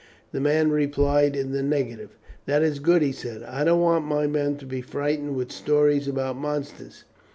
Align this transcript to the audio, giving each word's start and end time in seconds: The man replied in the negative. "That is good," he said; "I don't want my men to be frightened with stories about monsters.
The 0.31 0.39
man 0.41 0.71
replied 0.71 1.35
in 1.35 1.51
the 1.51 1.61
negative. 1.61 2.17
"That 2.47 2.63
is 2.63 2.79
good," 2.79 3.03
he 3.03 3.11
said; 3.11 3.43
"I 3.43 3.63
don't 3.63 3.81
want 3.81 4.03
my 4.03 4.25
men 4.25 4.55
to 4.57 4.65
be 4.65 4.81
frightened 4.81 5.35
with 5.35 5.51
stories 5.51 6.07
about 6.07 6.37
monsters. 6.37 7.03